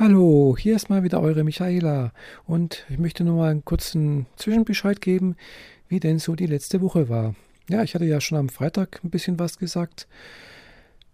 [0.00, 2.12] Hallo, hier ist mal wieder eure Michaela
[2.46, 5.34] und ich möchte nur mal einen kurzen Zwischenbescheid geben,
[5.88, 7.34] wie denn so die letzte Woche war.
[7.68, 10.06] Ja, ich hatte ja schon am Freitag ein bisschen was gesagt,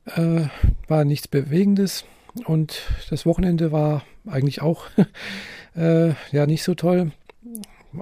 [0.05, 0.43] äh,
[0.87, 2.05] war nichts Bewegendes
[2.45, 4.85] und das Wochenende war eigentlich auch
[5.76, 7.12] äh, ja nicht so toll,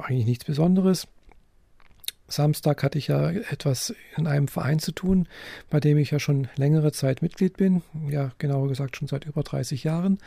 [0.02, 1.06] eigentlich nichts Besonderes.
[2.32, 5.28] Samstag hatte ich ja etwas in einem Verein zu tun,
[5.70, 7.82] bei dem ich ja schon längere Zeit Mitglied bin.
[8.08, 10.18] Ja, genauer gesagt schon seit über 30 Jahren.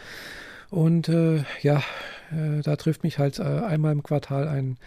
[0.69, 1.83] Und äh, ja,
[2.31, 4.77] äh, da trifft mich halt äh, einmal im Quartal ein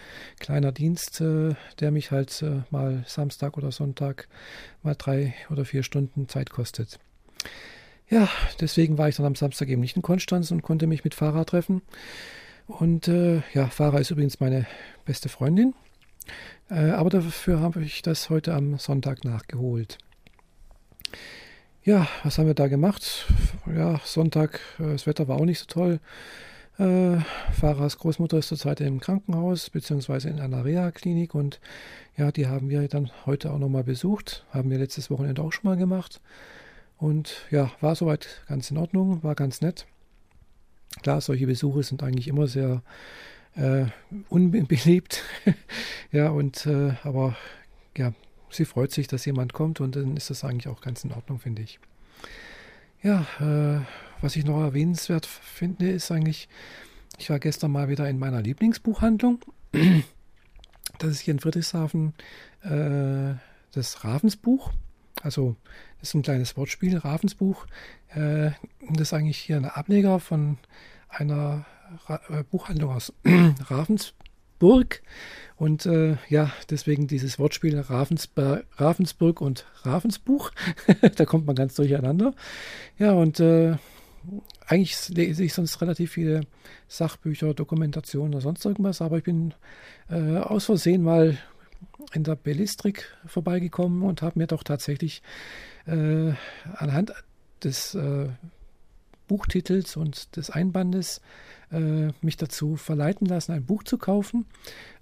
[0.41, 4.29] kleiner Dienst, äh, der mich halt äh, mal Samstag oder Sonntag
[4.83, 6.99] mal drei oder vier Stunden Zeit kostet.
[8.09, 8.29] Ja,
[8.61, 11.45] deswegen war ich dann am Samstag eben nicht in Konstanz und konnte mich mit Farah
[11.45, 11.83] treffen.
[12.67, 14.67] Und äh, ja, Farah ist übrigens meine
[15.05, 15.75] beste Freundin.
[16.71, 19.99] Äh, aber dafür habe ich das heute am Sonntag nachgeholt.
[21.85, 23.27] Ja, was haben wir da gemacht?
[23.67, 26.01] Ja, Sonntag, äh, das Wetter war auch nicht so toll.
[26.79, 27.19] Äh,
[27.53, 31.61] Farahs Großmutter ist zurzeit im Krankenhaus beziehungsweise in einer Reha-Klinik und
[32.17, 34.45] ja, die haben wir dann heute auch nochmal besucht.
[34.51, 36.21] Haben wir letztes Wochenende auch schon mal gemacht.
[36.99, 39.87] Und ja, war soweit ganz in Ordnung, war ganz nett.
[41.03, 42.83] Klar, solche Besuche sind eigentlich immer sehr
[43.57, 43.87] äh,
[44.29, 45.25] unbeliebt.
[46.13, 47.37] ja, und äh, aber
[47.97, 48.13] ja,
[48.51, 51.39] sie freut sich, dass jemand kommt und dann ist das eigentlich auch ganz in Ordnung,
[51.39, 51.79] finde ich.
[53.03, 53.85] Ja, äh,
[54.21, 56.49] was ich noch erwähnenswert finde, ist eigentlich,
[57.19, 59.41] ich war gestern mal wieder in meiner Lieblingsbuchhandlung.
[60.99, 62.13] Das ist hier in Friedrichshafen
[62.63, 63.35] äh,
[63.73, 64.73] das Ravensbuch.
[65.23, 65.55] Also
[66.01, 67.67] das ist ein kleines Wortspiel, Ravensbuch.
[68.09, 68.51] Äh,
[68.91, 70.59] das ist eigentlich hier ein Ableger von
[71.09, 71.65] einer
[72.09, 73.13] äh, Buchhandlung aus
[73.69, 75.03] Ravensburg.
[75.57, 80.51] Und äh, ja, deswegen dieses Wortspiel Ravensber Ravensburg und Ravensbuch.
[81.17, 82.35] da kommt man ganz durcheinander.
[82.99, 83.77] Ja, und äh,
[84.67, 86.43] eigentlich lese ich sonst relativ viele
[86.87, 89.55] Sachbücher, Dokumentationen oder sonst irgendwas, aber ich bin
[90.11, 91.39] äh, aus Versehen mal
[92.13, 95.23] in der Bellistrik vorbeigekommen und habe mir doch tatsächlich
[95.87, 96.33] äh,
[96.75, 97.13] anhand
[97.63, 98.29] des äh,
[99.29, 101.21] Buchtitels und des Einbandes
[101.71, 104.47] äh, mich dazu verleiten lassen, ein Buch zu kaufen.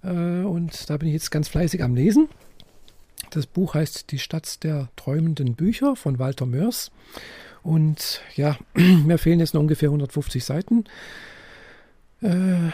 [0.03, 2.29] Äh, und da bin ich jetzt ganz fleißig am Lesen.
[3.31, 6.91] Das Buch heißt Die Stadt der träumenden Bücher von Walter Mörs.
[7.63, 10.85] Und ja, mir fehlen jetzt noch ungefähr 150 Seiten.
[12.21, 12.71] Äh,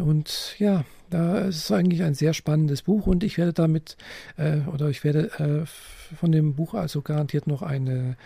[0.00, 3.96] und ja, da ist eigentlich ein sehr spannendes Buch und ich werde damit,
[4.36, 8.16] äh, oder ich werde äh, von dem Buch also garantiert noch eine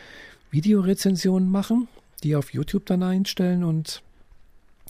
[0.50, 1.88] Videorezension machen
[2.24, 4.02] die auf YouTube dann einstellen und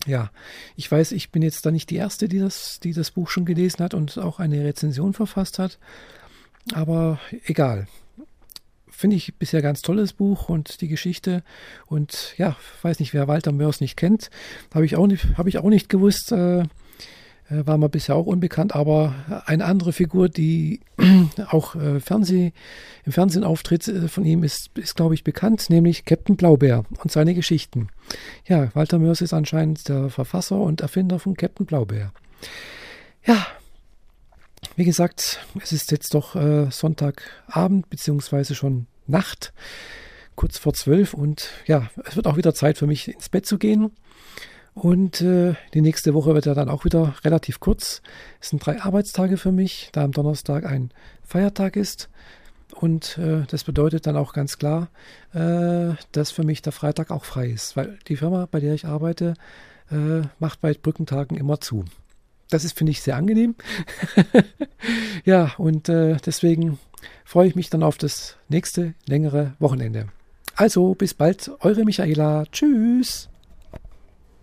[0.06, 0.30] ja,
[0.76, 3.44] ich weiß, ich bin jetzt da nicht die Erste, die das, die das Buch schon
[3.44, 5.78] gelesen hat und auch eine Rezension verfasst hat.
[6.72, 7.88] Aber egal.
[8.90, 11.42] Finde ich bisher ganz tolles Buch und die Geschichte.
[11.86, 14.30] Und ja, weiß nicht, wer Walter Mörs nicht kennt,
[14.74, 16.32] habe ich, auch nicht, hab ich auch nicht gewusst.
[16.32, 16.64] Äh,
[17.50, 19.14] war mir bisher auch unbekannt, aber
[19.46, 20.80] eine andere Figur, die
[21.50, 22.52] auch äh, Fernseh,
[23.04, 27.10] im Fernsehen auftritt äh, von ihm, ist, ist glaube ich, bekannt, nämlich Captain Blaubeer und
[27.10, 27.88] seine Geschichten.
[28.46, 32.12] Ja, Walter Mörs ist anscheinend der Verfasser und Erfinder von Captain Blaubeer.
[33.24, 33.46] Ja,
[34.76, 39.52] wie gesagt, es ist jetzt doch äh, Sonntagabend, beziehungsweise schon Nacht,
[40.36, 43.58] kurz vor zwölf und ja, es wird auch wieder Zeit für mich ins Bett zu
[43.58, 43.90] gehen.
[44.78, 48.00] Und äh, die nächste Woche wird ja dann auch wieder relativ kurz.
[48.40, 50.92] Es sind drei Arbeitstage für mich, da am Donnerstag ein
[51.24, 52.08] Feiertag ist.
[52.74, 54.88] Und äh, das bedeutet dann auch ganz klar,
[55.34, 58.84] äh, dass für mich der Freitag auch frei ist, weil die Firma, bei der ich
[58.84, 59.34] arbeite,
[59.90, 61.84] äh, macht bei Brückentagen immer zu.
[62.48, 63.56] Das ist, finde ich, sehr angenehm.
[65.24, 66.78] ja, und äh, deswegen
[67.24, 70.06] freue ich mich dann auf das nächste längere Wochenende.
[70.54, 72.44] Also, bis bald, eure Michaela.
[72.52, 73.28] Tschüss.